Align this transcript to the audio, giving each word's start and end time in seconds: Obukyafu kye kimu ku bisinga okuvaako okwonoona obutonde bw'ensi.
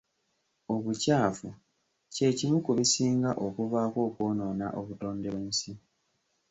Obukyafu 0.73 1.47
kye 2.13 2.29
kimu 2.37 2.57
ku 2.65 2.71
bisinga 2.77 3.29
okuvaako 3.45 3.99
okwonoona 4.07 4.65
obutonde 4.79 5.27
bw'ensi. 5.33 5.71